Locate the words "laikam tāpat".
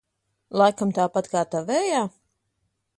0.61-1.31